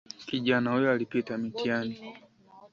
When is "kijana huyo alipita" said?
0.27-1.37